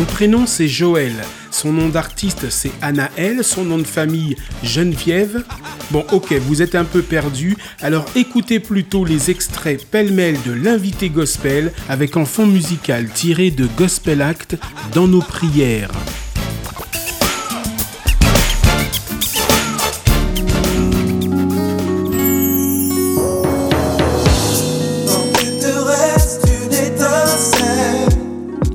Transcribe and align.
Son 0.00 0.06
prénom 0.06 0.46
c'est 0.46 0.66
Joël, 0.66 1.12
son 1.50 1.74
nom 1.74 1.90
d'artiste 1.90 2.48
c'est 2.48 2.72
Anaël, 2.80 3.44
son 3.44 3.66
nom 3.66 3.76
de 3.76 3.86
famille 3.86 4.34
Geneviève. 4.62 5.44
Bon 5.90 6.06
ok, 6.10 6.32
vous 6.32 6.62
êtes 6.62 6.74
un 6.74 6.86
peu 6.86 7.02
perdu, 7.02 7.58
alors 7.82 8.06
écoutez 8.16 8.60
plutôt 8.60 9.04
les 9.04 9.30
extraits 9.30 9.84
pêle-mêle 9.84 10.38
de 10.46 10.52
l'invité 10.52 11.10
gospel 11.10 11.70
avec 11.90 12.16
un 12.16 12.24
fond 12.24 12.46
musical 12.46 13.10
tiré 13.10 13.50
de 13.50 13.68
Gospel 13.76 14.22
Act 14.22 14.56
dans 14.94 15.06
nos 15.06 15.20
prières. 15.20 15.90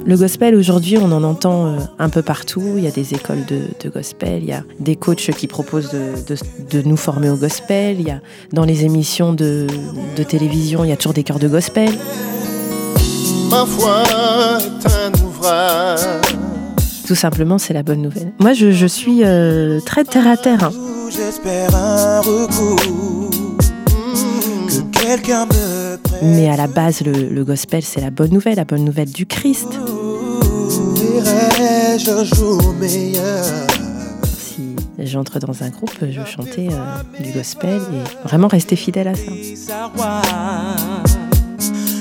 Le 0.08 0.16
gospel, 0.16 0.54
aujourd'hui, 0.54 1.00
on 1.00 1.12
en 1.12 1.24
entend 1.24 1.66
euh, 1.66 1.80
un 1.98 2.10
peu 2.10 2.22
partout. 2.22 2.62
Il 2.78 2.84
y 2.84 2.88
a 2.88 2.92
des 2.92 3.16
écoles 3.16 3.44
de, 3.46 3.90
gospel, 3.90 4.44
il 4.44 4.50
y 4.50 4.54
a 4.54 4.64
des 4.80 4.96
coachs 4.96 5.32
qui 5.32 5.48
proposent 5.48 5.90
de, 5.90 6.82
nous 6.84 6.96
former 6.96 7.32
au 7.32 7.36
gospel. 7.36 8.00
Il 8.00 8.08
y 8.08 8.12
a, 8.12 8.22
dans 8.54 8.66
les 8.66 8.86
émissions 8.86 9.34
de, 9.34 9.66
télévision, 10.28 10.84
il 10.84 10.92
y 10.92 10.94
a 10.94 10.96
toujours 10.96 11.14
des 11.14 11.24
chœurs 11.24 11.40
de 11.40 11.48
gospel. 11.48 11.90
Ma 13.50 13.66
foi 13.66 14.04
est 14.60 14.88
un 14.88 15.26
ouvrage. 15.26 16.00
Tout 17.08 17.16
simplement, 17.16 17.58
c'est 17.58 17.74
la 17.74 17.82
bonne 17.82 18.04
nouvelle. 18.04 18.32
Moi, 18.40 18.54
je, 18.54 18.86
suis 18.86 19.24
euh, 19.24 19.80
très 19.80 20.04
terre 20.04 20.28
à 20.28 20.38
terre. 20.38 20.66
Hein. 20.66 20.72
Mais 26.22 26.50
à 26.50 26.58
la 26.58 26.68
base, 26.68 27.02
le 27.02 27.44
gospel, 27.44 27.84
c'est 27.84 28.02
la 28.02 28.10
bonne 28.10 28.32
nouvelle, 28.32 28.56
la 28.56 28.66
bonne 28.66 28.84
nouvelle 28.86 29.12
du 29.12 29.26
Christ 29.26 29.80
si 34.30 34.76
j'entre 35.00 35.40
dans 35.40 35.64
un 35.64 35.70
groupe, 35.70 35.96
je 36.02 36.22
chantais 36.26 36.68
euh, 36.72 37.24
du 37.24 37.32
gospel 37.32 37.82
et 37.82 38.28
vraiment 38.28 38.48
rester 38.48 38.76
fidèle 38.76 39.08
à 39.10 39.16
ça. 39.16 39.32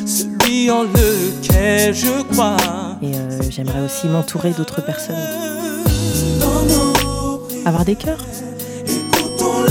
Celui 0.06 0.70
en 0.70 0.84
lequel 0.84 1.94
je 1.94 2.22
crois. 2.32 2.56
Et 3.02 3.14
euh, 3.14 3.40
j'aimerais 3.50 3.80
aussi 3.80 4.06
m'entourer 4.08 4.52
d'autres 4.52 4.84
personnes. 4.84 5.16
Avoir 7.66 7.84
des 7.84 7.96
cœurs. 7.96 8.24
Voilà, 9.50 9.70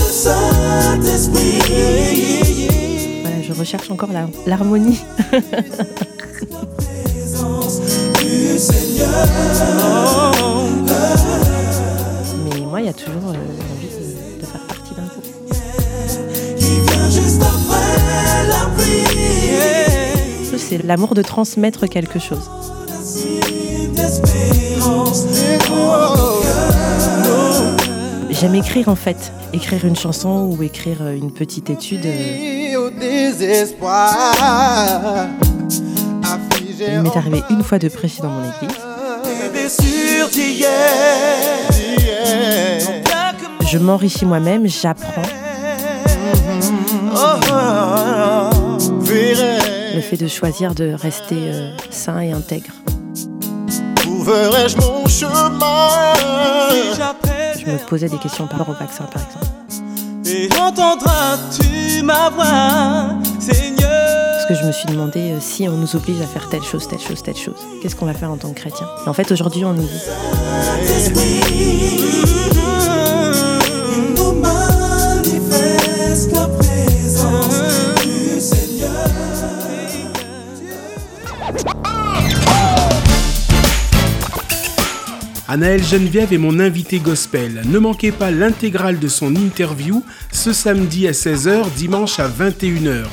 je 1.06 2.33
recherche 3.64 3.90
encore 3.92 4.10
l'harmonie. 4.46 5.00
Mais 12.44 12.60
moi, 12.60 12.82
il 12.82 12.88
y 12.88 12.90
a 12.90 12.94
toujours 12.94 13.30
euh, 13.30 13.36
envie 13.72 13.88
de, 14.42 14.46
faire 14.46 14.68
partie 14.68 14.94
d'un 14.96 15.04
groupe. 15.04 15.24
C'est 20.58 20.84
l'amour 20.84 21.16
de 21.16 21.22
transmettre 21.22 21.88
quelque 21.88 22.20
chose. 22.20 22.50
J'aime 28.44 28.56
écrire 28.56 28.90
en 28.90 28.96
fait, 28.96 29.32
écrire 29.54 29.86
une 29.86 29.96
chanson 29.96 30.50
ou 30.52 30.62
écrire 30.64 30.98
euh, 31.00 31.16
une 31.16 31.32
petite 31.32 31.70
étude. 31.70 32.06
Euh. 32.06 32.90
Il 36.78 37.02
m'est 37.04 37.16
arrivé 37.16 37.42
une 37.50 37.64
fois 37.64 37.80
de 37.80 37.88
prêcher 37.88 38.22
dans 38.22 38.28
mon 38.28 38.42
église. 38.42 38.78
Je 43.72 43.78
m'enrichis 43.78 44.26
moi-même, 44.26 44.68
j'apprends. 44.68 45.22
Le 49.96 50.02
fait 50.02 50.18
de 50.18 50.28
choisir 50.28 50.76
de 50.76 50.92
rester 50.92 51.38
euh, 51.38 51.72
sain 51.92 52.20
et 52.20 52.34
intègre. 52.34 52.74
Je 57.66 57.72
me 57.72 57.78
posais 57.78 58.10
des 58.10 58.18
questions 58.18 58.48
par 58.48 58.60
rapport 58.60 58.76
au 58.76 58.80
vaccin, 58.80 59.06
par 59.06 59.24
exemple. 59.24 59.46
Et 60.26 60.50
entendras-tu 60.60 62.04
ma 62.04 62.30
voix, 62.30 63.16
Seigneur? 63.40 63.90
Parce 64.34 64.46
que 64.48 64.56
je 64.56 64.68
me 64.68 64.72
suis 64.72 64.88
demandé 64.88 65.32
euh, 65.32 65.40
si 65.40 65.68
on 65.70 65.78
nous 65.78 65.96
oblige 65.96 66.20
à 66.22 66.28
faire 66.28 66.50
telle 66.50 66.64
chose, 66.64 66.88
telle 66.88 67.00
chose, 67.00 67.24
telle 67.24 67.38
chose, 67.38 67.60
qu'est-ce 67.82 67.96
qu'on 67.96 68.06
va 68.06 68.14
faire 68.14 68.32
en 68.32 68.38
tant 68.38 68.50
que 68.50 68.60
chrétien? 68.60 68.88
Et 69.06 69.10
en 69.10 69.14
fait, 69.14 69.32
aujourd'hui, 69.32 69.64
on 69.64 69.74
nous 69.74 69.84
dit. 69.84 70.02
Anaël 85.54 85.84
Geneviève 85.84 86.34
est 86.34 86.40
mon 86.40 86.60
invité 86.60 86.98
gospel. 86.98 87.62
Ne 87.66 87.78
manquez 87.78 88.12
pas 88.12 88.32
l'intégrale 88.32 88.98
de 88.98 89.08
son 89.08 89.36
interview 89.36 90.04
ce 90.32 90.52
samedi 90.52 91.08
à 91.08 91.12
16h, 91.12 91.72
dimanche 91.76 92.20
à 92.20 92.28
21h. 92.28 93.04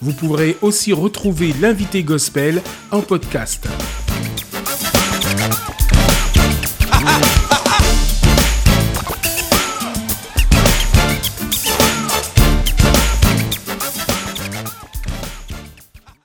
Vous 0.00 0.14
pourrez 0.14 0.56
aussi 0.62 0.94
retrouver 0.94 1.52
l'invité 1.60 2.02
gospel 2.02 2.62
en 2.90 3.02
podcast. 3.02 3.68